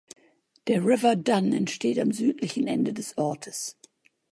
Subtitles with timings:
[0.65, 3.77] Der River Dun entsteht am südlichen Ende des Ortes.